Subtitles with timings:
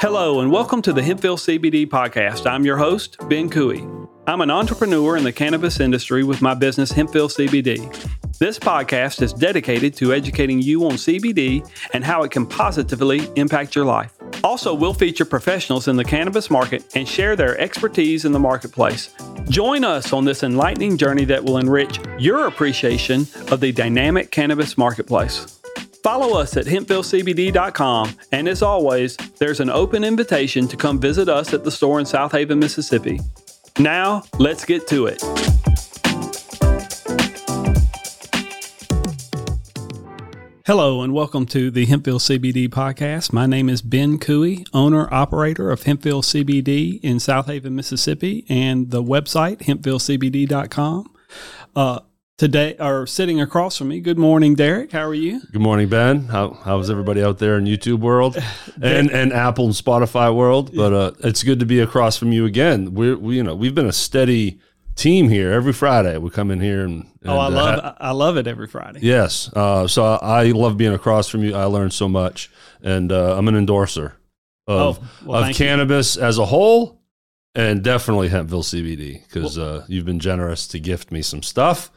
[0.00, 2.48] Hello, and welcome to the Hempville CBD podcast.
[2.48, 3.82] I'm your host, Ben Cooey.
[4.28, 8.38] I'm an entrepreneur in the cannabis industry with my business, Hempville CBD.
[8.38, 13.74] This podcast is dedicated to educating you on CBD and how it can positively impact
[13.74, 14.14] your life.
[14.44, 19.12] Also, we'll feature professionals in the cannabis market and share their expertise in the marketplace.
[19.48, 24.78] Join us on this enlightening journey that will enrich your appreciation of the dynamic cannabis
[24.78, 25.57] marketplace.
[26.08, 31.52] Follow us at hempvillecbd.com, and as always, there's an open invitation to come visit us
[31.52, 33.20] at the store in Southaven, Mississippi.
[33.78, 35.20] Now, let's get to it.
[40.64, 43.34] Hello, and welcome to the Hempville CBD podcast.
[43.34, 49.02] My name is Ben Cooey, owner operator of Hempville CBD in Southaven, Mississippi, and the
[49.02, 51.14] website hempvillecbd.com.
[51.76, 52.00] Uh,
[52.38, 54.00] today are sitting across from me.
[54.00, 54.92] Good morning, Derek.
[54.92, 55.42] How are you?
[55.52, 56.26] Good morning, Ben.
[56.26, 58.36] How how's everybody out there in YouTube world
[58.82, 60.74] and and Apple and Spotify world?
[60.74, 62.94] But uh, it's good to be across from you again.
[62.94, 64.60] We're we, you know we've been a steady
[64.94, 66.16] team here every Friday.
[66.18, 68.66] We come in here and, and oh, I uh, love ha- I love it every
[68.68, 69.00] Friday.
[69.02, 69.50] yes.
[69.54, 71.54] Uh, so I, I love being across from you.
[71.54, 72.50] I learned so much,
[72.82, 74.14] and uh, I'm an endorser
[74.66, 75.66] of Oh, well, of thank you.
[75.66, 77.00] cannabis as a whole,
[77.54, 81.90] and definitely Hempville CBD because uh, you've been generous to gift me some stuff,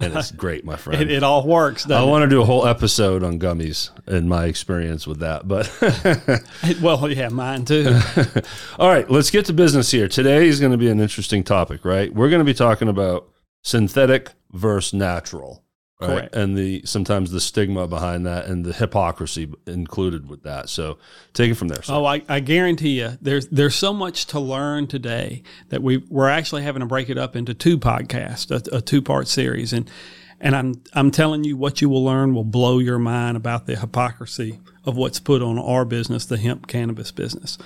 [0.00, 1.00] and it's great, my friend.
[1.02, 1.86] It, it all works.
[1.86, 5.48] I Doesn't want to do a whole episode on gummies and my experience with that.
[5.48, 5.72] But?
[6.80, 7.98] Well, yeah, mine too.
[8.78, 10.08] all right, let's get to business here.
[10.08, 12.12] Today is going to be an interesting topic, right?
[12.12, 13.28] We're going to be talking about
[13.62, 15.64] synthetic versus natural.
[16.00, 16.08] Right?
[16.08, 16.34] Correct.
[16.36, 20.68] And the sometimes the stigma behind that and the hypocrisy included with that.
[20.68, 20.98] So
[21.32, 21.82] take it from there.
[21.82, 21.94] sir.
[21.94, 26.28] Oh, I, I guarantee you, there's there's so much to learn today that we we're
[26.28, 29.90] actually having to break it up into two podcasts, a, a two part series, and
[30.38, 33.76] and I'm I'm telling you, what you will learn will blow your mind about the
[33.76, 37.56] hypocrisy of what's put on our business, the hemp cannabis business.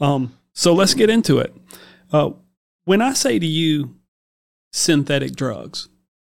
[0.00, 1.54] Um, so let's get into it.
[2.12, 2.30] Uh,
[2.84, 3.96] when I say to you,
[4.72, 5.88] synthetic drugs,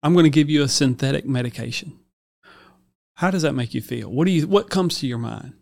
[0.02, 1.98] I'm going to give you a synthetic medication.
[3.14, 4.10] How does that make you feel?
[4.10, 5.54] What do you what comes to your mind?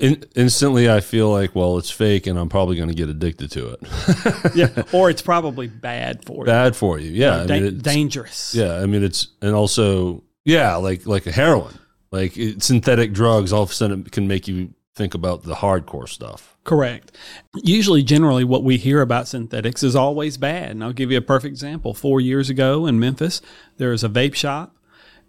[0.00, 3.50] In, instantly, I feel like, well, it's fake, and I'm probably going to get addicted
[3.50, 4.54] to it.
[4.54, 6.46] yeah, or it's probably bad for you.
[6.46, 7.10] Bad for you.
[7.10, 7.42] Yeah.
[7.42, 8.54] I mean, dangerous.
[8.54, 11.74] Yeah, I mean it's and also yeah, like like a heroin,
[12.10, 13.52] like it, synthetic drugs.
[13.52, 16.56] All of a sudden, can make you think about the hardcore stuff.
[16.64, 17.16] Correct.
[17.54, 20.70] Usually, generally, what we hear about synthetics is always bad.
[20.70, 21.94] And I'll give you a perfect example.
[21.94, 23.40] Four years ago in Memphis,
[23.78, 24.76] there was a vape shop,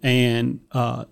[0.02, 1.06] and uh,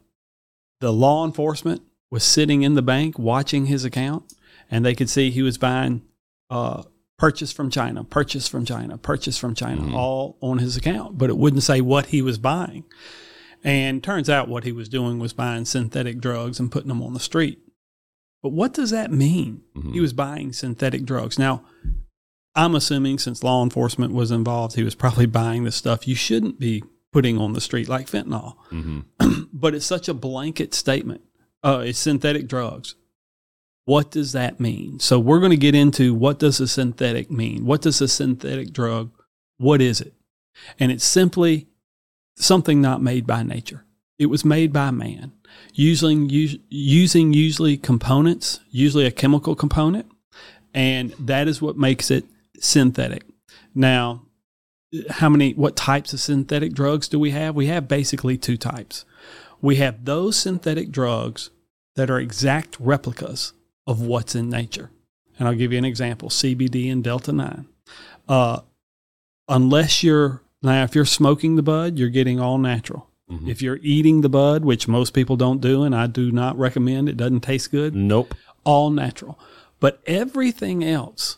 [0.79, 4.33] the law enforcement was sitting in the bank watching his account,
[4.69, 6.01] and they could see he was buying
[6.49, 6.83] uh,
[7.17, 11.37] purchase from China, purchase from China, purchase from China, all on his account, but it
[11.37, 12.83] wouldn't say what he was buying.
[13.63, 17.13] And turns out what he was doing was buying synthetic drugs and putting them on
[17.13, 17.59] the street.
[18.41, 19.61] But what does that mean?
[19.93, 21.37] He was buying synthetic drugs.
[21.37, 21.63] Now,
[22.55, 26.59] I'm assuming since law enforcement was involved, he was probably buying the stuff you shouldn't
[26.59, 28.55] be putting on the street, like fentanyl.
[29.53, 31.21] but it's such a blanket statement.
[31.63, 32.95] Uh, it's synthetic drugs.
[33.85, 34.99] What does that mean?
[34.99, 37.65] So we're going to get into what does a synthetic mean?
[37.65, 39.11] What does a synthetic drug?
[39.57, 40.13] What is it?
[40.79, 41.67] And it's simply
[42.35, 43.85] something not made by nature.
[44.19, 45.33] It was made by man
[45.73, 50.05] using us- using usually components, usually a chemical component,
[50.73, 52.25] and that is what makes it
[52.59, 53.23] synthetic.
[53.73, 54.23] Now,
[55.09, 57.55] how many what types of synthetic drugs do we have?
[57.55, 59.05] We have basically two types.
[59.61, 61.51] We have those synthetic drugs
[61.95, 63.53] that are exact replicas
[63.85, 64.89] of what's in nature.
[65.37, 67.65] And I'll give you an example CBD and Delta 9.
[68.27, 68.61] Uh,
[69.47, 73.07] unless you're, now, if you're smoking the bud, you're getting all natural.
[73.31, 73.49] Mm-hmm.
[73.49, 77.07] If you're eating the bud, which most people don't do, and I do not recommend,
[77.07, 78.35] it doesn't taste good, Nope.
[78.63, 79.39] all natural.
[79.79, 81.37] But everything else,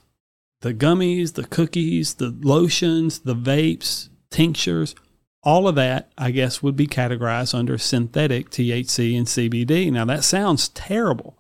[0.62, 4.96] the gummies, the cookies, the lotions, the vapes, tinctures,
[5.44, 9.92] all of that, I guess, would be categorized under synthetic THC and CBD.
[9.92, 11.38] Now, that sounds terrible,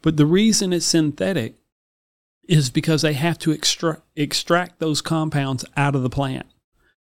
[0.00, 1.56] but the reason it's synthetic
[2.48, 6.46] is because they have to extra- extract those compounds out of the plant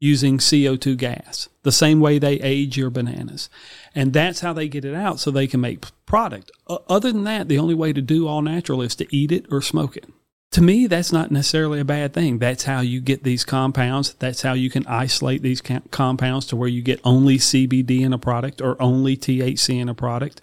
[0.01, 3.51] using CO2 gas, the same way they age your bananas.
[3.95, 6.51] And that's how they get it out so they can make product.
[6.67, 9.61] Other than that, the only way to do all natural is to eat it or
[9.61, 10.07] smoke it.
[10.53, 12.39] To me, that's not necessarily a bad thing.
[12.39, 14.15] That's how you get these compounds.
[14.15, 18.19] That's how you can isolate these compounds to where you get only CBD in a
[18.19, 20.41] product or only THC in a product.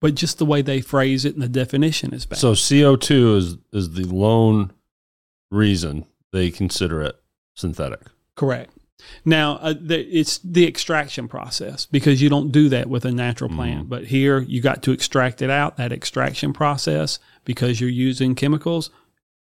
[0.00, 2.38] But just the way they phrase it and the definition is bad.
[2.38, 4.70] So CO two is is the lone
[5.50, 7.18] reason they consider it
[7.56, 8.00] synthetic.
[8.36, 8.70] Correct.
[9.24, 13.50] Now, uh, the, it's the extraction process because you don't do that with a natural
[13.50, 13.88] plant.
[13.88, 15.76] But here, you got to extract it out.
[15.76, 18.90] That extraction process, because you're using chemicals,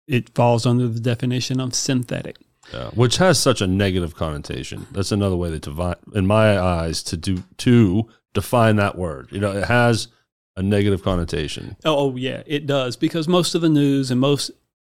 [0.08, 2.38] it falls under the definition of synthetic.
[2.74, 4.88] Yeah, which has such a negative connotation.
[4.92, 9.32] That's another way that, divine, in my eyes, to do to define that word.
[9.32, 10.08] You know, it has
[10.56, 11.76] a negative connotation.
[11.86, 14.52] Oh, oh, yeah, it does because most of the news and most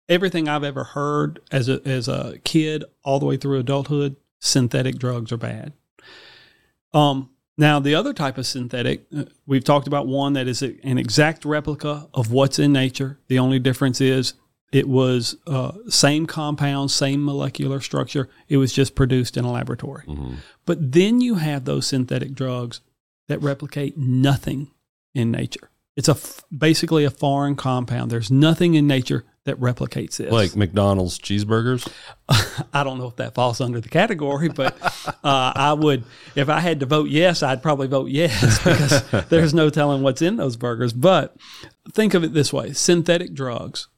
[0.09, 4.99] everything I've ever heard as a as a kid all the way through adulthood, synthetic
[4.99, 5.73] drugs are bad.
[6.93, 10.99] Um, now the other type of synthetic, uh, we've talked about one that is an
[10.99, 13.19] exact replica of what's in nature.
[13.29, 14.35] The only difference is
[14.73, 18.29] it was uh, same compound, same molecular structure.
[18.49, 20.05] It was just produced in a laboratory.
[20.67, 22.81] But then you have those synthetic drugs
[23.29, 24.71] that replicate nothing
[25.15, 25.71] in nature.
[25.97, 28.11] It's a f- basically a foreign compound.
[28.11, 30.31] There's nothing in nature that replicates this.
[30.31, 31.91] Like McDonald's cheeseburgers.
[32.73, 34.81] I don't know if that falls under the category, but
[35.25, 36.05] uh, I would,
[36.37, 40.23] if I had to vote yes, I'd probably vote yes because there's no telling what's
[40.23, 40.93] in those burgers.
[40.93, 41.37] But
[41.93, 43.89] think of it this way synthetic drugs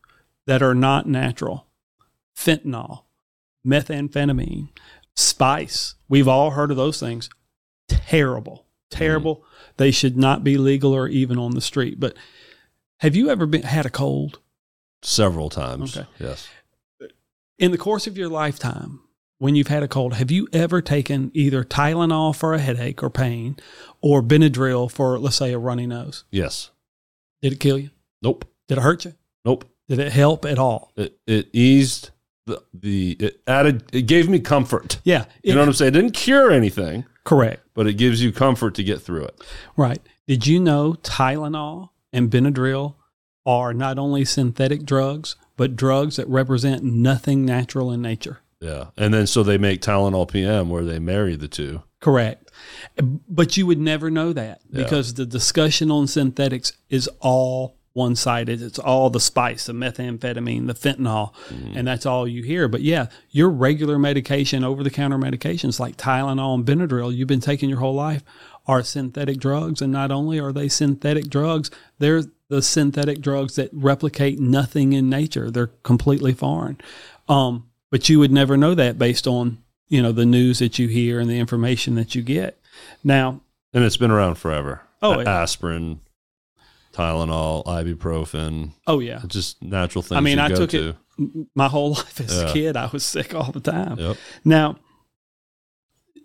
[0.47, 1.67] that are not natural,
[2.37, 3.05] fentanyl,
[3.67, 4.71] methamphetamine,
[5.15, 7.29] spice, we've all heard of those things.
[7.89, 9.45] Terrible, terrible.
[9.77, 11.99] They should not be legal or even on the street.
[11.99, 12.17] But
[13.01, 14.41] have you ever been, had a cold?
[15.03, 15.97] Several times.
[15.97, 16.09] Okay.
[16.19, 16.49] Yes.
[17.59, 19.01] in the course of your lifetime,
[19.39, 23.11] when you've had a cold, have you ever taken either Tylenol for a headache or
[23.11, 23.57] pain
[24.01, 26.25] or Benadryl for, let's say, a runny nose?
[26.31, 26.71] Yes.
[27.43, 27.91] Did it kill you?
[28.23, 28.47] Nope.
[28.69, 29.15] Did it hurt you?
[29.45, 29.67] Nope.
[29.89, 30.93] Did it help at all?
[30.97, 32.11] It it eased
[32.47, 34.99] the the it added it gave me comfort.
[35.05, 35.25] Yeah.
[35.43, 35.89] You know what I'm saying?
[35.95, 37.63] It didn't cure anything, correct.
[37.75, 39.43] but it gives you comfort to get through it.
[39.77, 40.01] Right.
[40.27, 42.95] Did you know Tylenol and Benadryl
[43.47, 48.41] are not only synthetic drugs, but drugs that represent nothing natural in nature?
[48.61, 48.87] Yeah.
[48.97, 51.83] And then so they make Tylenol PM where they marry the two.
[52.01, 52.51] Correct.
[53.29, 54.83] But you would never know that Yeah.
[54.83, 58.61] because the discussion on synthetics is all one sided.
[58.61, 61.33] It's all the spice, the methamphetamine, the fentanyl,
[61.75, 62.69] and that's all you hear.
[62.69, 67.41] But yeah, your regular medication, over the counter medications like Tylenol and Benadryl, you've been
[67.41, 68.23] taking your whole life,
[68.67, 69.81] are synthetic drugs.
[69.81, 75.09] And not only are they synthetic drugs, they're the synthetic drugs that replicate nothing in
[75.09, 75.51] nature.
[75.51, 76.81] They're completely foreign.
[77.29, 79.59] Um, but you would never know that based on
[79.89, 82.59] you know the news that you hear and the information that you get.
[83.05, 83.41] Now,
[83.73, 84.83] And it's been around forever.
[85.01, 86.01] Oh, aspirin,
[86.95, 88.71] Tylenol, ibuprofen.
[88.87, 90.17] oh yeah, just natural things.
[90.17, 90.91] I mean, I took to.
[90.91, 90.97] it
[91.55, 92.49] my whole life as Yeah.
[92.49, 92.77] a kid.
[92.77, 93.99] I was sick all the time.
[93.99, 94.17] Yep.
[94.45, 94.77] Now,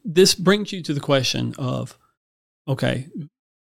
[0.05, 1.97] this brings you to the question of,
[2.67, 3.07] okay,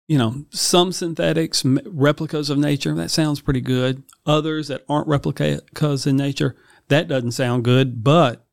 [0.09, 4.03] you know, some synthetics, replicas of nature, that sounds pretty good.
[4.27, 6.57] Others that aren't replicas in nature,
[6.89, 8.05] that doesn't sound good.
[8.05, 8.44] But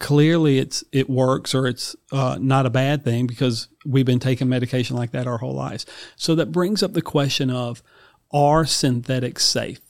[0.00, 4.48] clearly, it's it works or it's uh, not a bad thing because we've been taking
[4.48, 5.86] medication like that our whole lives.
[6.16, 7.82] So that brings up the question of,
[8.32, 9.80] are synthetics safe?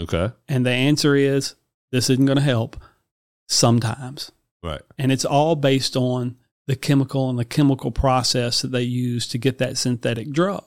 [0.00, 0.30] Okay.
[0.48, 1.54] And the answer is
[1.92, 2.76] this isn't going to help
[3.48, 4.32] sometimes.
[4.62, 4.82] Right.
[4.98, 6.36] And it's all based on
[6.66, 10.64] the chemical and the chemical process that they use to get that synthetic drug.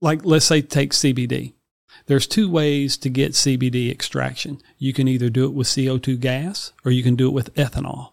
[0.00, 1.54] Like, let's say, take CBD.
[2.06, 4.60] There's two ways to get CBD extraction.
[4.78, 8.10] You can either do it with CO2 gas or you can do it with ethanol.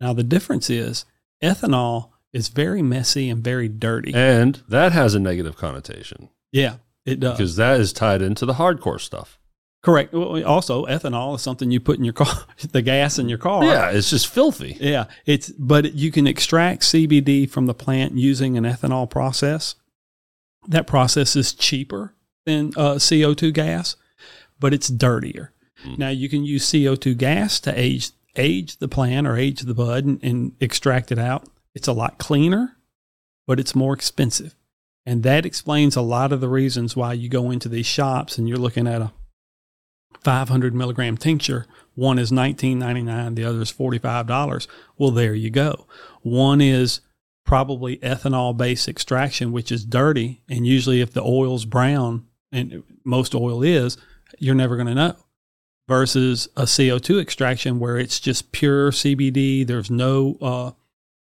[0.00, 1.04] Now, the difference is
[1.42, 4.12] ethanol is very messy and very dirty.
[4.14, 7.36] And that has a negative connotation yeah, it does.
[7.36, 9.38] because that is tied into the hardcore stuff.
[9.82, 10.12] Correct.
[10.12, 13.64] Well, Also, ethanol is something you put in your car, the gas in your car.
[13.64, 14.76] Yeah, it's just filthy.
[14.80, 19.76] Yeah, it's but you can extract CBD from the plant using an ethanol process.
[20.66, 22.14] That process is cheaper
[22.48, 23.96] than uh, CO2 gas,
[24.58, 25.52] but it's dirtier.
[25.96, 30.04] Now you can use CO2 gas to age age the plant or age the bud
[30.04, 31.48] and, and extract it out.
[31.74, 32.76] It's a lot cleaner,
[33.46, 34.54] but it's more expensive,
[35.06, 38.48] and that explains a lot of the reasons why you go into these shops and
[38.48, 39.12] you're looking at a
[40.24, 41.66] 500 milligram tincture.
[41.94, 44.66] One is 19.99, the other is $45.
[44.96, 45.86] Well, there you go.
[46.22, 47.00] One is
[47.44, 53.34] probably ethanol based extraction, which is dirty, and usually if the oil's brown, and most
[53.34, 53.96] oil is,
[54.38, 55.16] you're never going to know.
[55.88, 59.66] Versus a CO2 extraction where it's just pure CBD.
[59.66, 60.70] There's no uh,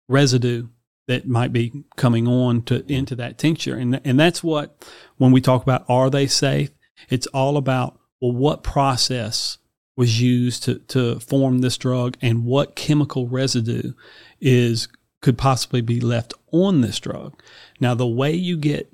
[0.10, 0.68] residue
[1.08, 4.84] that might be coming on to into that tincture, and and that's what
[5.18, 6.72] when we talk about are they safe?
[7.10, 9.60] It's all about well, what process
[9.96, 13.94] was used to, to form this drug and what chemical residue
[14.42, 14.88] is
[15.22, 17.42] could possibly be left on this drug.
[17.80, 18.92] Now, the way you get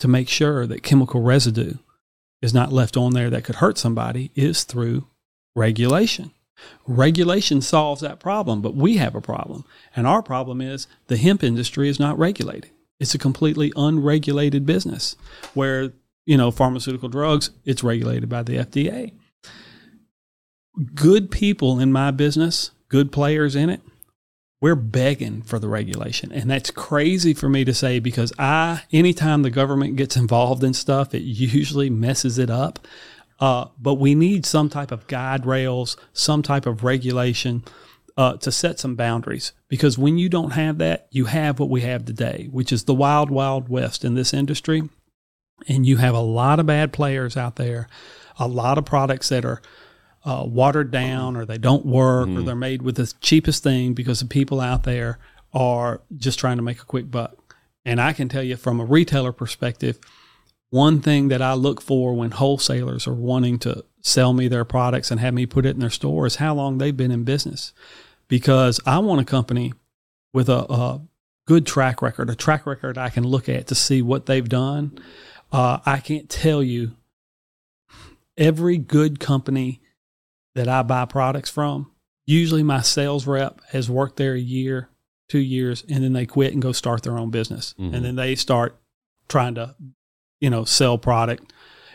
[0.00, 1.74] to make sure that chemical residue
[2.42, 5.06] is not left on there that could hurt somebody is through
[5.54, 6.32] regulation.
[6.86, 9.64] Regulation solves that problem, but we have a problem.
[9.94, 12.70] And our problem is the hemp industry is not regulated.
[12.98, 15.16] It's a completely unregulated business
[15.54, 15.92] where,
[16.26, 19.12] you know, pharmaceutical drugs, it's regulated by the FDA.
[20.94, 23.80] Good people in my business, good players in it,
[24.60, 26.30] we're begging for the regulation.
[26.32, 30.74] And that's crazy for me to say because I, anytime the government gets involved in
[30.74, 32.86] stuff, it usually messes it up.
[33.38, 37.64] Uh, but we need some type of guide rails, some type of regulation
[38.18, 39.52] uh, to set some boundaries.
[39.68, 42.92] Because when you don't have that, you have what we have today, which is the
[42.92, 44.82] wild, wild west in this industry.
[45.68, 47.88] And you have a lot of bad players out there,
[48.38, 49.62] a lot of products that are
[50.24, 52.38] uh, watered down or they don't work mm.
[52.38, 55.18] or they're made with the cheapest thing because the people out there
[55.52, 57.56] are just trying to make a quick buck.
[57.84, 59.98] And I can tell you from a retailer perspective,
[60.68, 65.10] one thing that I look for when wholesalers are wanting to sell me their products
[65.10, 67.72] and have me put it in their store is how long they've been in business.
[68.28, 69.72] Because I want a company
[70.32, 71.00] with a, a
[71.46, 74.98] good track record, a track record I can look at to see what they've done.
[75.50, 76.92] Uh, I can't tell you
[78.36, 79.80] every good company
[80.54, 81.90] that I buy products from,
[82.26, 84.88] usually my sales rep has worked there a year,
[85.28, 87.74] two years, and then they quit and go start their own business.
[87.78, 87.94] Mm-hmm.
[87.94, 88.76] And then they start
[89.28, 89.74] trying to,
[90.40, 91.52] you know, sell product.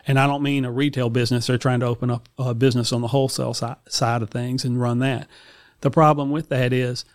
[0.07, 1.47] And I don't mean a retail business.
[1.47, 4.79] They're trying to open up a business on the wholesale side, side of things and
[4.79, 5.27] run that.
[5.81, 7.05] The problem with that is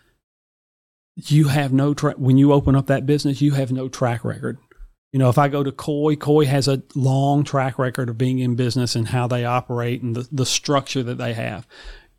[1.15, 4.57] you have no tra- when you open up that business, you have no track record.
[5.11, 8.39] You know, if I go to Koi, Koi has a long track record of being
[8.39, 11.67] in business and how they operate and the, the structure that they have.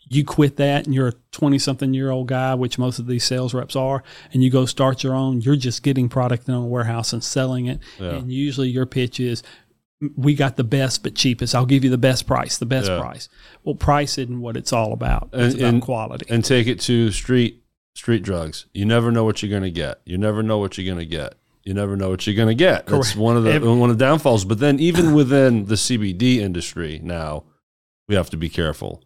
[0.09, 3.25] You quit that and you're a 20 something year old guy, which most of these
[3.25, 6.61] sales reps are, and you go start your own, you're just getting product in a
[6.61, 7.81] warehouse and selling it.
[7.99, 8.17] Yeah.
[8.17, 9.43] And usually your pitch is,
[10.17, 11.55] we got the best but cheapest.
[11.55, 13.01] I'll give you the best price, the best yeah.
[13.01, 13.29] price.
[13.65, 15.31] Well, price isn't what it's all about.
[15.33, 16.27] It's and, about and, quality.
[16.29, 17.63] And take it to street
[17.95, 18.67] street drugs.
[18.75, 20.01] You never know what you're going to get.
[20.05, 22.55] You never know what you're going to get you never know what you're going to
[22.55, 22.87] get.
[22.87, 23.05] Correct.
[23.05, 24.45] That's one of the one of the downfalls.
[24.45, 27.45] But then even within the CBD industry now,
[28.09, 29.03] we have to be careful.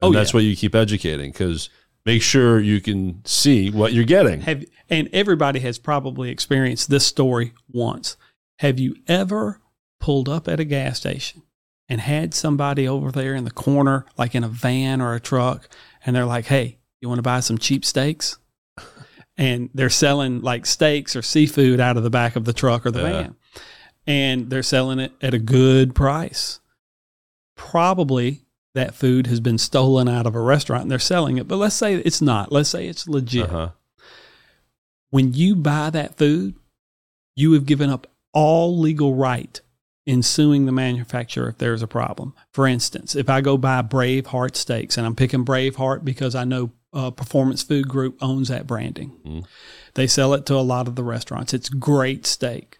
[0.00, 0.38] And oh, that's yeah.
[0.38, 1.70] why you keep educating because
[2.04, 4.42] make sure you can see what you're getting.
[4.42, 8.16] Have, and everybody has probably experienced this story once.
[8.58, 9.60] Have you ever
[10.00, 11.42] pulled up at a gas station
[11.88, 15.68] and had somebody over there in the corner, like in a van or a truck,
[16.04, 18.38] and they're like, "Hey, you want to buy some cheap steaks?"
[19.36, 22.90] And they're selling like steaks or seafood out of the back of the truck or
[22.90, 23.10] the yeah.
[23.10, 23.36] van.
[24.06, 26.60] And they're selling it at a good price.
[27.56, 28.42] Probably
[28.74, 31.76] that food has been stolen out of a restaurant and they're selling it, but let's
[31.76, 32.52] say it's not.
[32.52, 33.48] Let's say it's legit.
[33.48, 33.70] Uh-huh.
[35.10, 36.56] When you buy that food,
[37.36, 39.60] you have given up all legal right
[40.06, 42.34] in suing the manufacturer if there's a problem.
[42.52, 46.72] For instance, if I go buy Braveheart steaks and I'm picking Braveheart because I know
[46.94, 49.12] uh, Performance Food Group owns that branding.
[49.24, 49.46] Mm.
[49.94, 51.52] They sell it to a lot of the restaurants.
[51.52, 52.78] It's great steak.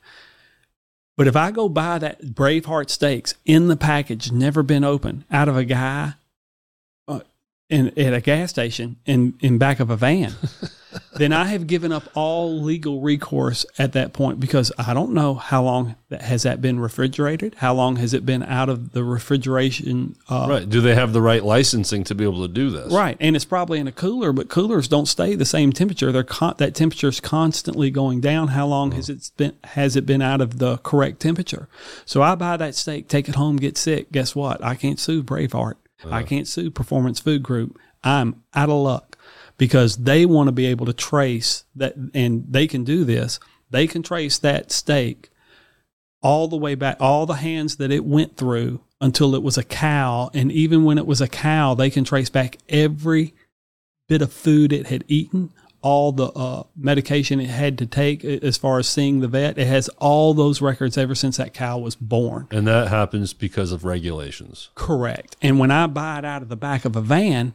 [1.16, 5.48] But if I go buy that Braveheart steaks in the package, never been open, out
[5.48, 6.14] of a guy
[7.74, 10.32] in, at a gas station in, in back of a van,
[11.16, 15.34] then I have given up all legal recourse at that point because I don't know
[15.34, 17.56] how long that has that been refrigerated.
[17.56, 20.14] How long has it been out of the refrigeration?
[20.28, 20.68] Uh, right.
[20.68, 22.92] Do they have the right licensing to be able to do this?
[22.92, 23.16] Right.
[23.18, 26.12] And it's probably in a cooler, but coolers don't stay the same temperature.
[26.12, 28.48] They're con- that temperature is constantly going down.
[28.48, 29.56] How long has it been?
[29.64, 31.68] Has it been out of the correct temperature?
[32.04, 34.12] So I buy that steak, take it home, get sick.
[34.12, 34.62] Guess what?
[34.62, 35.74] I can't sue Braveheart.
[36.02, 36.10] Uh.
[36.10, 37.78] I can't sue Performance Food Group.
[38.02, 39.18] I'm out of luck
[39.56, 43.38] because they want to be able to trace that, and they can do this.
[43.70, 45.30] They can trace that steak
[46.22, 49.64] all the way back, all the hands that it went through until it was a
[49.64, 50.30] cow.
[50.32, 53.34] And even when it was a cow, they can trace back every
[54.08, 55.50] bit of food it had eaten,
[55.84, 59.58] all the uh, medication it had to take as far as seeing the vet.
[59.58, 62.48] It has all those records ever since that cow was born.
[62.50, 64.70] And that happens because of regulations.
[64.74, 65.36] Correct.
[65.42, 67.52] And when I buy it out of the back of a van,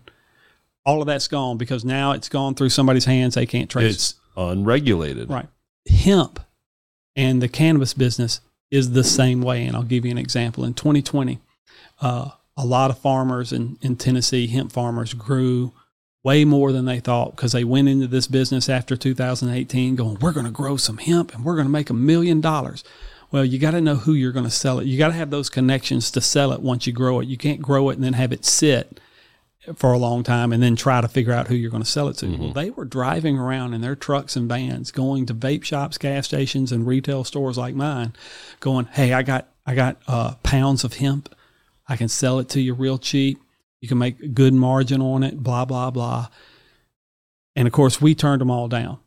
[0.85, 3.33] all of that's gone because now it's gone through somebody's hands.
[3.33, 3.95] They can't trace.
[3.95, 5.27] It's unregulated.
[5.27, 5.47] Right.
[5.89, 6.39] Hemp
[7.15, 9.65] and the cannabis business is the same way.
[9.65, 10.63] And I'll give you an example.
[10.65, 11.39] In 2020,
[11.99, 15.73] uh, a lot of farmers in, in Tennessee, hemp farmers, grew
[16.23, 20.33] way more than they thought because they went into this business after 2018 going, we're
[20.33, 22.83] going to grow some hemp and we're going to make a million dollars.
[23.31, 24.87] Well, you got to know who you're going to sell it.
[24.87, 27.27] You got to have those connections to sell it once you grow it.
[27.27, 28.99] You can't grow it and then have it sit
[29.75, 32.07] for a long time and then try to figure out who you're going to sell
[32.07, 32.25] it to.
[32.25, 32.43] Mm-hmm.
[32.43, 36.25] Well, they were driving around in their trucks and vans, going to vape shops, gas
[36.25, 38.13] stations, and retail stores like mine,
[38.59, 41.33] going, "Hey, I got I got uh, pounds of hemp.
[41.87, 43.39] I can sell it to you real cheap.
[43.81, 46.27] You can make a good margin on it, blah, blah, blah.
[47.55, 48.99] And of course, we turned them all down.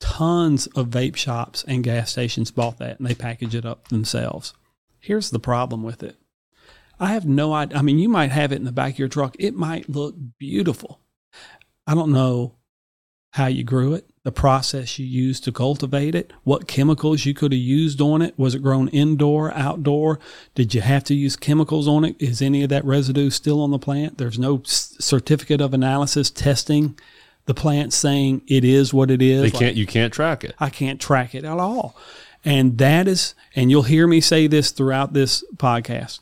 [0.00, 4.54] Tons of vape shops and gas stations bought that and they package it up themselves.
[4.98, 6.16] Here's the problem with it
[6.98, 7.78] I have no idea.
[7.78, 10.14] I mean, you might have it in the back of your truck, it might look
[10.38, 11.00] beautiful.
[11.86, 12.56] I don't know
[13.32, 17.52] how you grew it, the process you used to cultivate it, what chemicals you could
[17.52, 18.34] have used on it.
[18.38, 20.18] Was it grown indoor, outdoor?
[20.54, 22.16] Did you have to use chemicals on it?
[22.18, 24.16] Is any of that residue still on the plant?
[24.16, 26.98] There's no certificate of analysis testing
[27.44, 29.42] the plant saying it is what it is.
[29.42, 29.62] They can't.
[29.62, 30.54] Like, you can't track it.
[30.58, 31.94] I can't track it at all.
[32.46, 36.20] And that is, and you'll hear me say this throughout this podcast.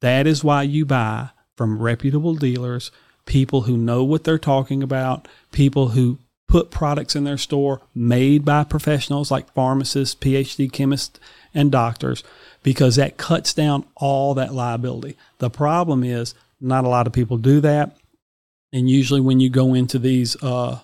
[0.00, 2.90] That is why you buy from reputable dealers,
[3.26, 6.18] people who know what they're talking about, people who
[6.52, 11.18] put products in their store made by professionals like pharmacists, PhD chemists,
[11.54, 12.22] and doctors
[12.62, 15.16] because that cuts down all that liability.
[15.38, 17.96] The problem is not a lot of people do that.
[18.70, 20.80] And usually, when you go into these uh,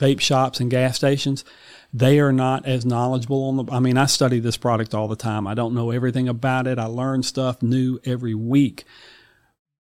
[0.00, 1.44] vape shops and gas stations,
[1.92, 3.70] they are not as knowledgeable on the.
[3.70, 5.46] I mean, I study this product all the time.
[5.46, 6.78] I don't know everything about it.
[6.78, 8.86] I learn stuff new every week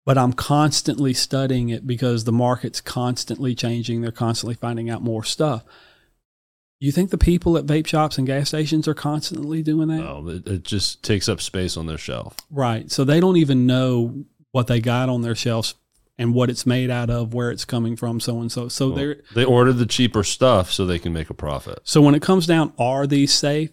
[0.05, 4.01] but I'm constantly studying it because the market's constantly changing.
[4.01, 5.63] They're constantly finding out more stuff.
[6.79, 9.97] You think the people at vape shops and gas stations are constantly doing that?
[9.97, 12.35] No, it, it just takes up space on their shelf.
[12.51, 12.91] Right.
[12.91, 15.74] So they don't even know what they got on their shelves
[16.17, 18.67] and what it's made out of, where it's coming from, so and so.
[18.69, 21.79] So well, they they order the cheaper stuff so they can make a profit.
[21.83, 23.71] So when it comes down, are these safe?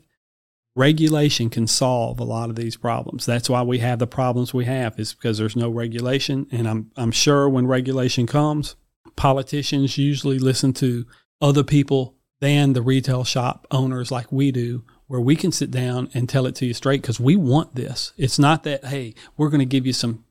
[0.75, 3.27] Regulation can solve a lot of these problems.
[3.27, 6.47] That's why we have the problems we have is because there's no regulation.
[6.51, 8.77] And I'm, I'm sure when regulation comes,
[9.17, 11.07] politicians usually listen to
[11.41, 16.09] other people than the retail shop owners like we do, where we can sit down
[16.15, 18.13] and tell it to you straight because we want this.
[18.17, 20.25] It's not that, hey, we're going to give you some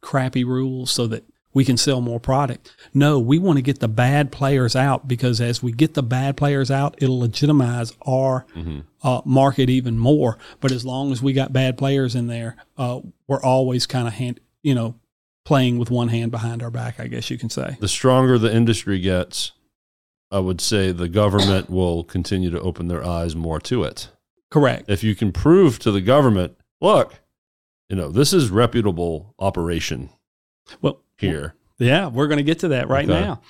[0.00, 1.24] crappy rules so that
[1.56, 2.76] we can sell more product.
[2.92, 6.36] No, we want to get the bad players out because as we get the bad
[6.36, 8.80] players out, it'll legitimize our mm-hmm.
[9.02, 10.36] uh, market even more.
[10.60, 14.12] But as long as we got bad players in there, uh, we're always kind of
[14.12, 14.96] hand, you know,
[15.46, 17.00] playing with one hand behind our back.
[17.00, 17.78] I guess you can say.
[17.80, 19.52] The stronger the industry gets,
[20.30, 24.10] I would say the government will continue to open their eyes more to it.
[24.50, 24.90] Correct.
[24.90, 27.14] If you can prove to the government, look,
[27.88, 30.10] you know, this is reputable operation.
[30.82, 31.54] Well, here.
[31.78, 33.20] Yeah, we're going to get to that right okay.
[33.20, 33.40] now.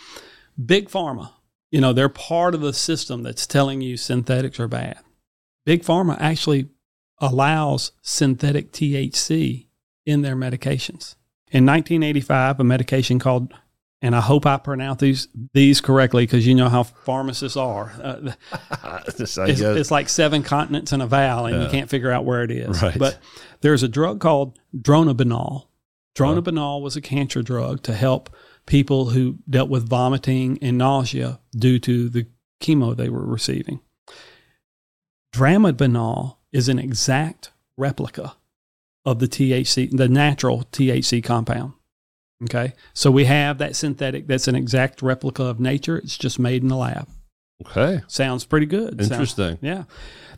[0.64, 1.30] Big Pharma,
[1.70, 4.98] you know, they're part of the system that's telling you synthetics are bad.
[5.64, 6.68] Big Pharma actually
[7.18, 9.66] allows synthetic THC
[10.04, 11.16] in their medications.
[11.50, 13.52] In 1985, a medication called,
[14.02, 17.92] and I hope I pronounce these these correctly because you know how pharmacists are.
[18.02, 18.32] Uh,
[19.06, 21.62] it's, it's, like seven continents in a vowel, and yeah.
[21.64, 22.82] you can't figure out where it is.
[22.82, 22.98] Right.
[22.98, 23.18] But
[23.60, 25.66] there's a drug called dronabinol
[26.16, 31.78] Dronabinol was a cancer drug to help people who dealt with vomiting and nausea due
[31.80, 32.26] to the
[32.60, 33.80] chemo they were receiving.
[35.34, 38.34] Dronabinol is an exact replica
[39.04, 41.74] of the THC, the natural THC compound.
[42.44, 42.72] Okay.
[42.92, 45.98] So we have that synthetic that's an exact replica of nature.
[45.98, 47.08] It's just made in the lab.
[47.64, 48.02] Okay.
[48.08, 49.00] Sounds pretty good.
[49.00, 49.58] Interesting.
[49.58, 49.84] Sounds, yeah.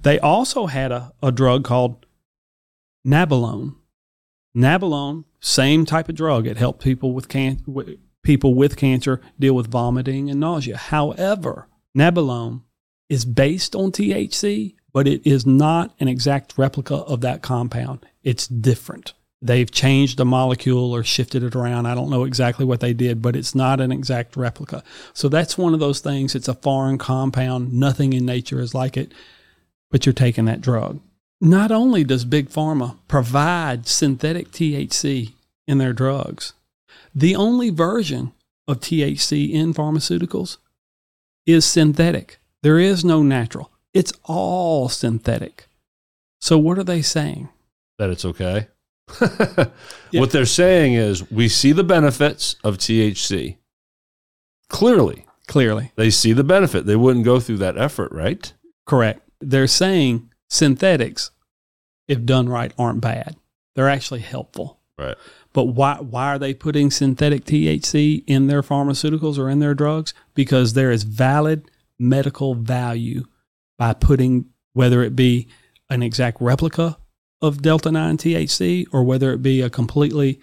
[0.03, 2.07] They also had a, a drug called
[3.07, 3.75] Nabilone.
[4.59, 6.47] Nabilone, same type of drug.
[6.47, 7.63] It helped people with can-
[8.23, 10.77] people with cancer deal with vomiting and nausea.
[10.77, 12.63] However, Nabilone
[13.09, 18.05] is based on THC, but it is not an exact replica of that compound.
[18.23, 19.15] It's different.
[19.41, 21.87] They've changed the molecule or shifted it around.
[21.87, 24.83] I don't know exactly what they did, but it's not an exact replica.
[25.13, 26.35] So that's one of those things.
[26.35, 27.73] It's a foreign compound.
[27.73, 29.13] Nothing in nature is like it,
[29.91, 31.01] but you're taking that drug.
[31.41, 35.33] Not only does Big Pharma provide synthetic THC
[35.67, 36.53] in their drugs,
[37.15, 38.33] the only version
[38.67, 40.59] of THC in pharmaceuticals
[41.47, 42.39] is synthetic.
[42.63, 45.69] There is no natural, it's all synthetic.
[46.41, 47.49] So, what are they saying?
[47.99, 48.69] That it's okay.
[49.21, 50.21] yeah.
[50.21, 53.57] What they're saying is we see the benefits of THC.
[54.69, 55.25] Clearly.
[55.47, 55.93] Clearly.
[55.97, 56.85] They see the benefit.
[56.85, 58.53] They wouldn't go through that effort, right?
[58.87, 59.23] Correct.
[59.41, 61.31] They're saying synthetics,
[62.07, 63.37] if done right, aren't bad.
[63.75, 64.81] They're actually helpful.
[64.99, 65.17] Right.
[65.53, 70.13] But why why are they putting synthetic THC in their pharmaceuticals or in their drugs?
[70.35, 73.25] Because there is valid medical value
[73.79, 75.49] by putting whether it be
[75.89, 76.99] an exact replica
[77.41, 80.41] of delta 9 THC or whether it be a completely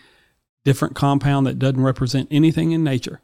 [0.64, 3.22] different compound that doesn't represent anything in nature.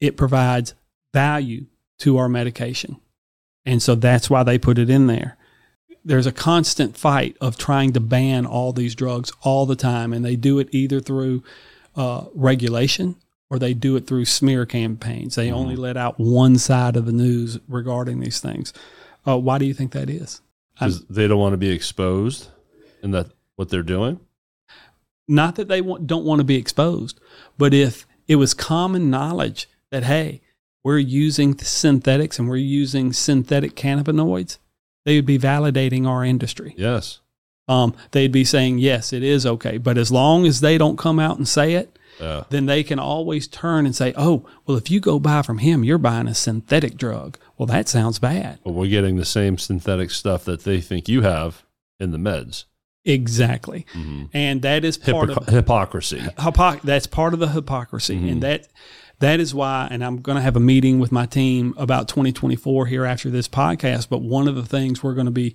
[0.00, 0.74] It provides
[1.14, 1.66] value
[2.00, 3.00] to our medication.
[3.64, 5.37] And so that's why they put it in there
[6.04, 10.24] there's a constant fight of trying to ban all these drugs all the time, and
[10.24, 11.42] they do it either through
[11.96, 13.16] uh, regulation
[13.50, 15.34] or they do it through smear campaigns.
[15.34, 18.72] They only let out one side of the news regarding these things.
[19.26, 20.42] Uh, why do you think that is?
[20.78, 22.48] because they don't want to be exposed
[23.02, 24.20] in that what they're doing.
[25.26, 27.20] Not that they want, don't want to be exposed,
[27.58, 30.40] but if it was common knowledge that, hey,
[30.84, 34.58] we're using synthetics and we're using synthetic cannabinoids,
[35.08, 36.74] they would be validating our industry.
[36.76, 37.20] Yes.
[37.66, 39.78] Um, they'd be saying, yes, it is okay.
[39.78, 42.44] But as long as they don't come out and say it, Yeah.
[42.50, 45.84] then they can always turn and say, oh, well, if you go buy from him,
[45.84, 47.38] you're buying a synthetic drug.
[47.56, 48.58] Well, that sounds bad.
[48.64, 51.62] But we're getting the same synthetic stuff that they think you have
[52.00, 52.64] in the meds.
[53.04, 53.86] Exactly.
[53.94, 54.24] Mm-hmm.
[54.34, 56.18] And that is part Hypoc- of hypocrisy.
[56.38, 58.32] hypoc- that's part of the hypocrisy Mhm.
[58.32, 58.68] and that
[59.20, 62.86] that is why and i'm going to have a meeting with my team about 2024
[62.86, 65.54] here after this podcast but one of the things we're going to be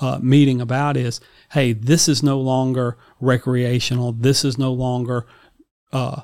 [0.00, 1.20] uh, meeting about is
[1.50, 4.12] hey this is no longer recreational.
[4.12, 5.26] This is no longer
[5.92, 6.22] uh,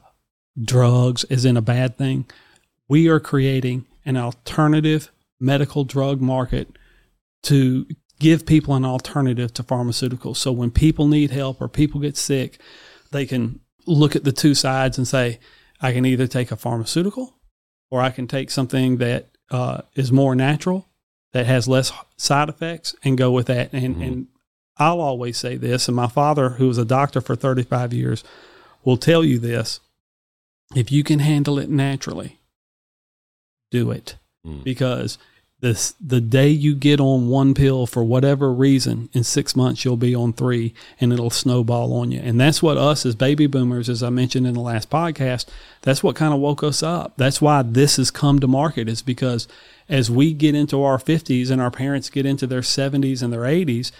[0.60, 2.26] drugs as in a bad thing.
[2.88, 6.68] We are creating an alternative medical drug market
[7.42, 7.86] to
[8.18, 10.36] give people an alternative to pharmaceuticals.
[10.36, 12.58] So when people need help or people get sick
[13.12, 15.38] they can look at the two sides and say,
[15.80, 17.34] I can either take a pharmaceutical
[17.90, 20.88] or I can take something that uh, is more natural,
[21.32, 23.72] that has less side effects, and go with that.
[23.72, 24.06] And, Mhm.
[24.06, 24.26] and
[24.76, 28.24] I'll always say this, and my father, who was a doctor for 35 years,
[28.84, 29.78] will tell you this
[30.74, 32.40] if you can handle it naturally,
[33.70, 34.64] do it Mm.
[34.64, 35.16] because
[35.60, 39.96] this the day you get on one pill for whatever reason in six months you'll
[39.96, 43.88] be on three and it'll snowball on you and that's what us as baby boomers
[43.88, 45.46] as i mentioned in the last podcast
[45.80, 49.00] that's what kind of woke us up that's why this has come to market is
[49.00, 49.48] because
[49.88, 53.40] as we get into our 50s and our parents get into their 70s and their
[53.42, 53.92] 80s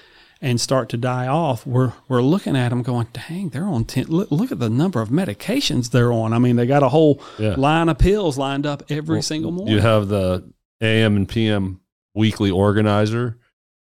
[0.42, 4.04] and start to die off, we're we're looking at them going, dang, they're on ten.
[4.08, 6.34] Look, look at the number of medications they're on.
[6.34, 7.54] I mean, they got a whole Yeah.
[7.56, 9.72] line of pills lined up every Well, single morning.
[9.74, 10.44] You have the
[10.80, 11.80] AM and PM
[12.14, 13.38] weekly organizer,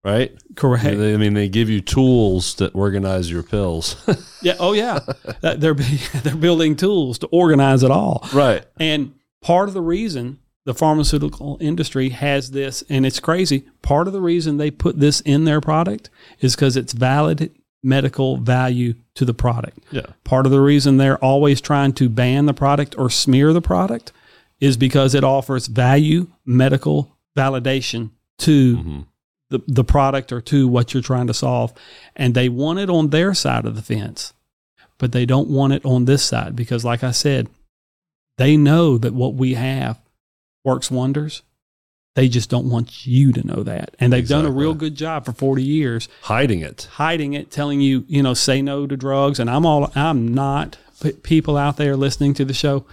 [0.04, 0.32] right?
[0.56, 0.84] Correct.
[0.84, 3.96] They- I mean, they give you tools to organize your pills.
[4.42, 4.56] Yeah.
[4.58, 4.98] Oh, yeah.
[5.40, 5.54] They're
[6.24, 8.26] they're building tools to organize it all.
[8.34, 8.64] right.
[8.80, 13.60] And part of the reason the pharmaceutical industry has this, and it's crazy.
[13.82, 17.52] Part of the reason they put this in their product is because it's valid
[17.84, 19.78] medical value to the product.
[19.92, 20.06] Yeah.
[20.24, 24.10] Part of the reason they're always trying to ban the product or smear the product
[24.62, 29.06] is because it offers value medical validation to Mhm.
[29.50, 31.72] the, the product or to what you're trying to solve.
[32.14, 34.32] And they want it on their side of the fence,
[34.98, 37.48] but they don't want it on this side because, like I said,
[38.38, 39.98] they know that what we have
[40.64, 41.42] works wonders.
[42.14, 43.96] They just don't want you to know that.
[43.98, 46.86] And they've done a real good job for 40 years Hiding it.
[46.92, 49.40] hiding it, telling you, you know, say no to drugs.
[49.40, 50.76] And I'm all, I'm not,
[51.24, 52.84] people out there listening to the show,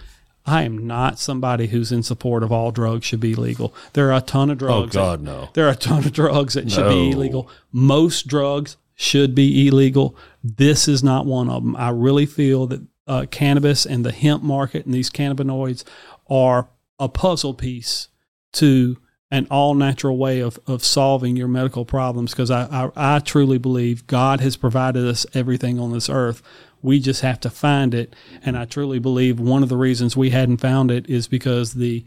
[0.46, 3.74] I am not somebody who's in support of all drugs should be legal.
[3.92, 4.92] There are a ton of Oh, drugs.
[4.94, 5.48] that- God, no.
[5.52, 7.48] there are a ton of drugs that should be illegal.
[7.72, 10.16] Most drugs should be illegal.
[10.42, 11.76] This is not one of them.
[11.76, 15.84] I really feel that uh, cannabis and the hemp market and these cannabinoids
[16.28, 18.08] are a puzzle piece
[18.52, 18.96] to
[19.32, 22.64] an all natural way of, of solving your medical problems because I,
[22.96, 26.42] I, I truly believe God has provided us everything on this earth.
[26.82, 28.14] We just have to find it.
[28.44, 32.04] And I truly believe one of the reasons we hadn't found it is because the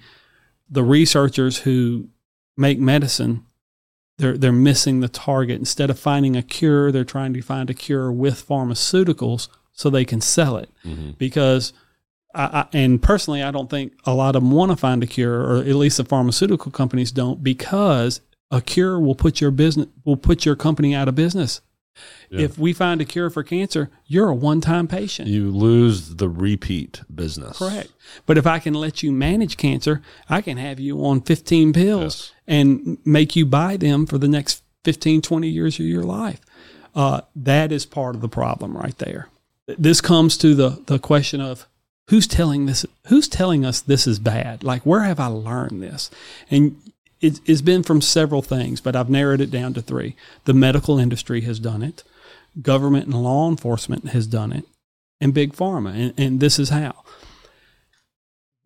[0.70, 2.10] the researchers who
[2.58, 3.46] make medicine
[4.18, 5.58] they're they're missing the target.
[5.60, 10.06] Instead of finding a cure, they're trying to find a cure with pharmaceuticals so they
[10.06, 10.70] can sell it.
[10.86, 11.18] Mhm.
[11.18, 11.74] Because
[12.36, 15.08] I, I, and personally, I don't think a lot of them want to find a
[15.08, 19.88] cure, or at least the pharmaceutical companies don't, because a cure will put your business
[20.06, 21.62] will put your company out of business.
[22.30, 22.42] Yeah.
[22.42, 25.28] If we find a cure for cancer, you're a one time patient.
[25.30, 27.60] You lose the repeat business.
[27.60, 27.92] Correct.
[28.26, 32.04] But if I can let you manage cancer, I can have you on 15 pills
[32.04, 32.32] Yes.
[32.48, 36.42] and make you buy them for the next 15, 20 years of your life.
[36.96, 39.30] Uh, that is part of the problem right there.
[39.68, 41.68] This comes to the, the question of
[42.10, 44.64] who's telling this, who's telling us this is bad?
[44.64, 46.12] Like, where have I learned this?
[46.52, 46.76] And
[47.24, 50.16] it, it's been from several things, but I've narrowed it down to three.
[50.46, 52.04] The medical industry has done it.
[52.62, 54.66] Government and law enforcement has done it
[55.20, 55.96] and big pharma.
[55.96, 57.04] And, and this is how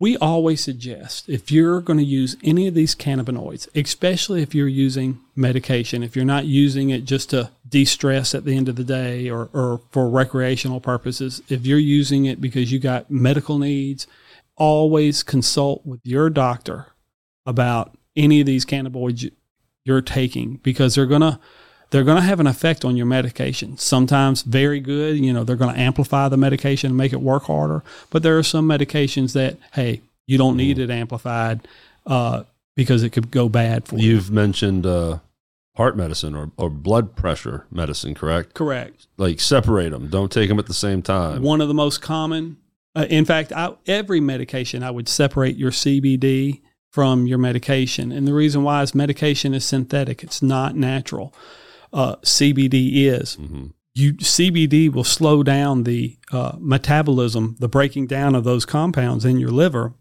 [0.00, 4.68] we always suggest if you're going to use any of these cannabinoids, especially if you're
[4.68, 8.76] using medication, if you're not using it just to de stress at the end of
[8.76, 13.58] the day or, or for recreational purposes, if you're using it because you got medical
[13.58, 14.06] needs,
[14.56, 16.86] always consult with your doctor
[17.44, 19.30] about any of these cannabinoids
[19.84, 21.38] you're taking because they're going to
[21.90, 23.78] they're going to have an effect on your medication.
[23.78, 27.44] Sometimes very good, you know, they're going to amplify the medication and make it work
[27.44, 27.82] harder.
[28.10, 31.66] But there are some medications that, hey, you don't need it amplified
[32.06, 32.42] uh,
[32.76, 34.10] because it could go bad for you.
[34.10, 35.20] You've mentioned uh,
[35.76, 38.52] heart medicine or, or blood pressure medicine, correct?
[38.52, 39.06] Correct.
[39.16, 40.08] Like separate them.
[40.08, 41.40] Don't take them at the same time.
[41.40, 42.58] One of the most common,
[42.94, 48.10] uh, in fact, I, every medication, I would separate your CBD from your medication.
[48.12, 51.34] And the reason why is medication is synthetic, it's not natural.
[51.92, 53.34] Uh, CBD is.
[53.34, 59.24] hmm You CBD will slow down the uh, metabolism, the breaking down of those compounds
[59.24, 59.94] in your liver.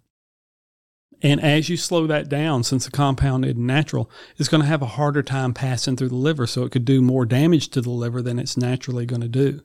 [1.23, 4.83] And as you slow that down, since the compound is natural, it's going to have
[4.83, 6.45] a harder time passing through the liver.
[6.45, 9.61] So it could do more damage to the liver than it's naturally going to do.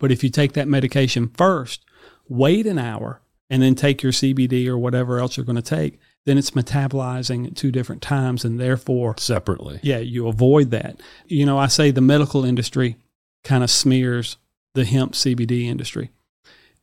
[0.00, 1.84] But if you take that medication first,
[2.28, 6.00] wait an hour, and then take your CBD or whatever else you're going to take,
[6.24, 8.44] then it's metabolizing at two different times.
[8.44, 9.80] And therefore, Separately.
[9.82, 11.00] yeah, you avoid that.
[11.26, 12.96] You know, I say the medical industry
[13.44, 14.36] kind of smears
[14.74, 16.10] the hemp CBD industry.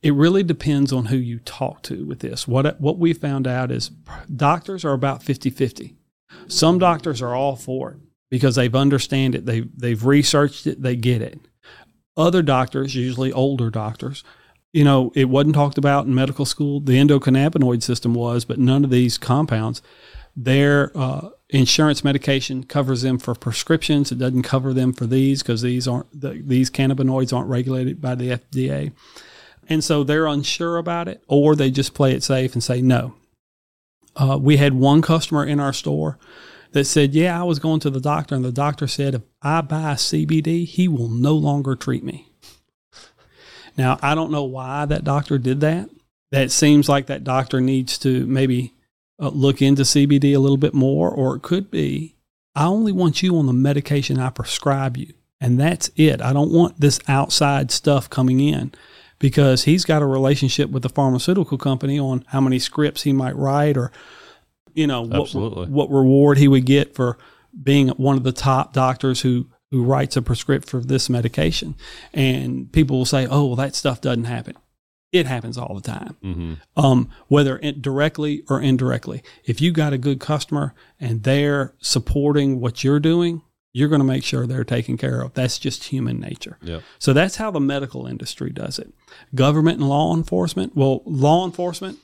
[0.02, 2.48] It really depends on who you talk to with this.
[2.48, 3.90] What what we found out is
[4.34, 5.94] doctors are about 50-50.
[6.46, 7.98] Some doctors are all for it
[8.30, 11.38] because they've understand it, they they've researched it, they get it.
[12.16, 14.24] Other doctors, usually older doctors,
[14.72, 16.80] you know, it wasn't talked about in medical school.
[16.80, 19.82] The endocannabinoid system was, but none of these compounds.
[20.36, 24.12] Their uh, insurance medication covers them for prescriptions.
[24.12, 28.14] It doesn't cover them for these because these aren't the, these cannabinoids aren't regulated by
[28.14, 28.92] the FDA,
[29.68, 33.14] and so they're unsure about it, or they just play it safe and say no.
[34.14, 36.16] Uh, we had one customer in our store
[36.72, 39.62] that said, "Yeah, I was going to the doctor, and the doctor said if I
[39.62, 42.29] buy CBD, he will no longer treat me."
[43.76, 45.88] Now, I don't know why that doctor did that.
[46.32, 48.74] That seems like that doctor needs to maybe
[49.18, 52.16] uh, look into CBD a little bit more, or it could be,
[52.54, 55.12] I only want you on the medication I prescribe you.
[55.40, 56.20] And that's it.
[56.20, 58.72] I don't want this outside stuff coming in
[59.18, 63.36] because he's got a relationship with the pharmaceutical company on how many scripts he might
[63.36, 63.90] write or,
[64.74, 67.16] you know, what, what reward he would get for
[67.62, 71.74] being one of the top doctors who who writes a prescript for this medication.
[72.12, 74.56] And people will say, "Oh, well, that stuff doesn't happen."
[75.12, 79.22] It happens all the time, hmm um, whether it directly or indirectly.
[79.44, 84.06] If you got a good customer and they're supporting what you're doing, you're going to
[84.06, 85.34] make sure they're taken care of.
[85.34, 86.58] That's just human nature.
[86.62, 86.82] Yep.
[86.98, 88.92] So that's how the medical industry does it.
[89.34, 90.76] Government and law enforcement.
[90.76, 91.98] Well, law enforcement,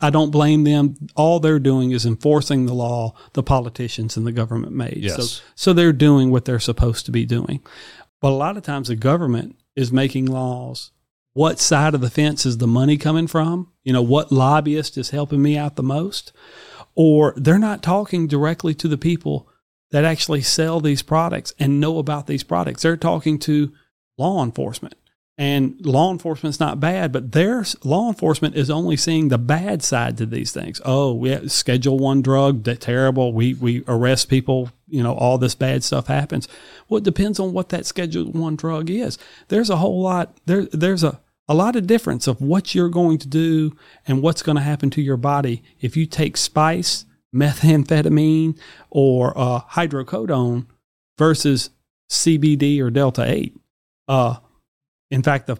[0.00, 0.96] I don't blame them.
[1.14, 4.98] All they're doing is enforcing the law the politicians and the government made.
[4.98, 5.16] Yes.
[5.16, 7.60] So, so they're doing what they're supposed to be doing.
[8.20, 10.90] But a lot of times the government is making laws.
[11.34, 13.70] What side of the fence is the money coming from?
[13.84, 16.32] You know, what lobbyist is helping me out the most?
[16.96, 19.48] Or they're not talking directly to the people
[19.90, 22.82] that actually sell these products and know about these products.
[22.82, 23.72] They're talking to
[24.16, 24.94] law enforcement.
[25.38, 30.18] And law enforcement's not bad, but their law enforcement is only seeing the bad side
[30.18, 30.80] to these things.
[30.84, 33.32] Oh, we schedule one drug, that terrible.
[33.32, 36.48] We we arrest people, you know, all this bad stuff happens.
[36.88, 39.16] Well, it depends on what that schedule one drug is.
[39.46, 43.18] There's a whole lot there there's a a lot of difference of what you're going
[43.18, 43.76] to do
[44.08, 48.58] and what's going to happen to your body if you take spice, methamphetamine,
[48.90, 50.66] or uh, hydrocodone
[51.16, 51.70] versus
[52.10, 53.56] CBD or Delta 8.
[54.08, 54.36] Uh,
[55.10, 55.56] in fact, the,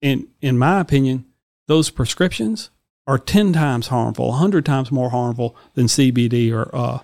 [0.00, 1.24] in, in my opinion,
[1.66, 2.70] those prescriptions
[3.06, 6.98] are 10 times harmful, 100 times more harmful than CBD or uh,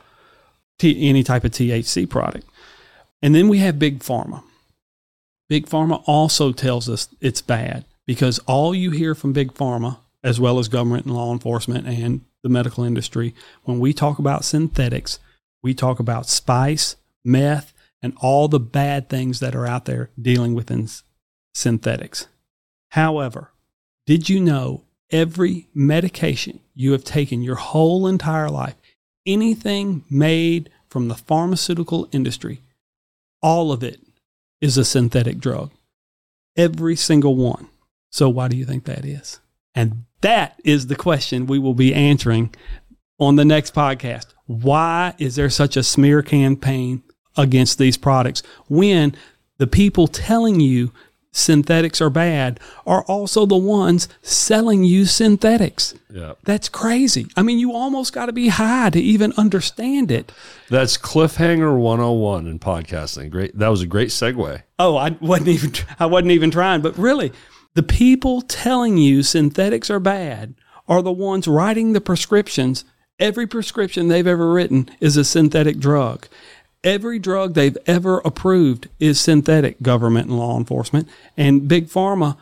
[0.79, 2.47] T, any type of THC product.
[3.21, 4.43] And then we have Big Pharma.
[5.49, 10.41] Big Pharma also tells us it's bad because all you hear from Big Pharma, as
[10.41, 15.19] well as government and law enforcement and the medical industry, when we talk about synthetics,
[15.63, 20.55] we talk about spice, meth, and all the bad things that are out there dealing
[20.55, 20.67] with
[21.53, 22.29] synthetics.
[22.91, 23.51] However,
[24.07, 28.75] did you know every medication you have taken your whole entire life,
[29.27, 32.61] anything made from the pharmaceutical industry,
[33.41, 34.01] all of it
[34.61, 35.71] is a synthetic drug?
[36.57, 37.69] Every single one.
[38.11, 39.41] So, why do you think that is?
[39.75, 42.55] And that is the question we will be answering
[43.19, 44.27] on the next podcast.
[44.47, 47.03] Why is there such a smear campaign
[47.37, 49.17] against these products when
[49.59, 50.93] the people telling you
[51.33, 55.95] synthetics are bad are also the ones selling you synthetics?
[56.11, 56.35] Yeah.
[56.45, 57.27] That's crazy.
[57.37, 60.31] I mean, you almost got to be high to even understand it.
[60.69, 63.31] That's cliffhanger 101 in podcasting.
[63.31, 63.59] Great.
[63.59, 64.63] That was a great segue.
[64.79, 67.33] Oh, I wasn't even I wasn't even trying, but really,
[67.75, 70.55] the people telling you synthetics are bad
[70.87, 72.85] are the ones writing the prescriptions.
[73.19, 76.27] Every prescription they've ever written is a synthetic drug.
[76.85, 81.09] Every drug they've ever approved is synthetic, government and law enforcement.
[81.37, 82.37] And Big Pharma,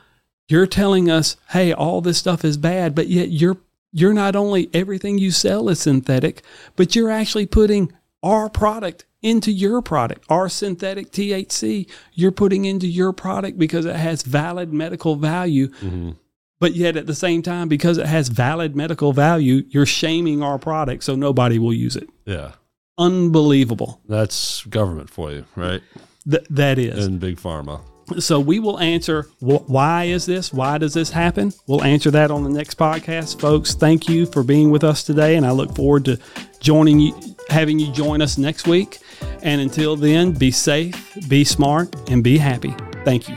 [0.48, 3.58] you're telling us, hey, all this stuff is bad, but yet you're
[3.92, 6.42] you're not only everything you sell is synthetic,
[6.76, 10.24] but you're actually putting our product into your product.
[10.28, 15.68] Our synthetic THC, you're putting into your product because it has valid medical value.
[15.68, 16.10] Mm-hmm.
[16.58, 20.58] But yet at the same time, because it has valid medical value, you're shaming our
[20.58, 22.08] product so nobody will use it.
[22.26, 22.52] Yeah.
[23.00, 24.00] Unbelievable.
[24.08, 25.82] That's government for you, right?
[26.30, 27.06] Th- that is.
[27.06, 27.80] And big pharma.
[28.18, 30.52] So we will answer wh- why is this?
[30.52, 31.52] Why does this happen?
[31.66, 33.74] We'll answer that on the next podcast, folks.
[33.74, 36.18] Thank you for being with us today, and I look forward to
[36.60, 38.98] joining you, having you join us next week.
[39.42, 42.74] And until then, be safe, be smart, and be happy.
[43.04, 43.36] Thank you.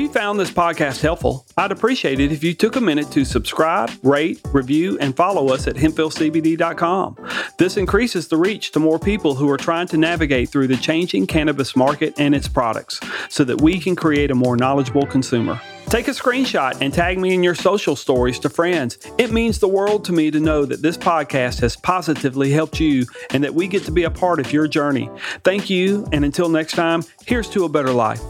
[0.00, 3.22] If you found this podcast helpful, I'd appreciate it if you took a minute to
[3.22, 7.18] subscribe, rate, review, and follow us at hempvillecbd.com.
[7.58, 11.26] This increases the reach to more people who are trying to navigate through the changing
[11.26, 15.60] cannabis market and its products so that we can create a more knowledgeable consumer.
[15.90, 18.96] Take a screenshot and tag me in your social stories to friends.
[19.18, 23.04] It means the world to me to know that this podcast has positively helped you
[23.34, 25.10] and that we get to be a part of your journey.
[25.44, 28.22] Thank you, and until next time, here's to a better life.